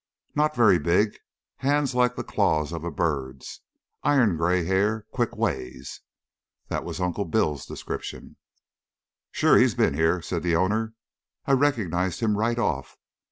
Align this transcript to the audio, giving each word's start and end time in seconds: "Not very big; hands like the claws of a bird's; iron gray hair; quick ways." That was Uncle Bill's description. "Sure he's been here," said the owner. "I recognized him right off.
"Not 0.33 0.55
very 0.55 0.79
big; 0.79 1.19
hands 1.57 1.93
like 1.93 2.15
the 2.15 2.23
claws 2.23 2.71
of 2.71 2.83
a 2.83 2.89
bird's; 2.89 3.61
iron 4.01 4.35
gray 4.35 4.65
hair; 4.65 5.05
quick 5.11 5.35
ways." 5.35 6.01
That 6.69 6.83
was 6.83 6.99
Uncle 6.99 7.25
Bill's 7.25 7.67
description. 7.67 8.37
"Sure 9.29 9.57
he's 9.57 9.75
been 9.75 9.93
here," 9.93 10.19
said 10.23 10.41
the 10.41 10.55
owner. 10.55 10.95
"I 11.45 11.51
recognized 11.51 12.19
him 12.19 12.35
right 12.35 12.57
off. 12.57 12.97